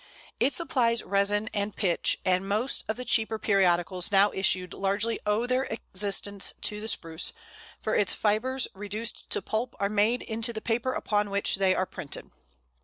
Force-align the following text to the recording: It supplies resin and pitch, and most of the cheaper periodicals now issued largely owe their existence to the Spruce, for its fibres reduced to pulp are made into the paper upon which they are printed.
It 0.39 0.55
supplies 0.55 1.03
resin 1.03 1.47
and 1.53 1.75
pitch, 1.75 2.17
and 2.25 2.49
most 2.49 2.83
of 2.87 2.97
the 2.97 3.05
cheaper 3.05 3.37
periodicals 3.37 4.11
now 4.11 4.31
issued 4.33 4.73
largely 4.73 5.19
owe 5.27 5.45
their 5.45 5.65
existence 5.65 6.55
to 6.61 6.81
the 6.81 6.87
Spruce, 6.87 7.33
for 7.79 7.93
its 7.93 8.11
fibres 8.11 8.67
reduced 8.73 9.29
to 9.29 9.43
pulp 9.43 9.75
are 9.79 9.89
made 9.89 10.23
into 10.23 10.53
the 10.53 10.59
paper 10.59 10.93
upon 10.93 11.29
which 11.29 11.57
they 11.57 11.75
are 11.75 11.85
printed. 11.85 12.31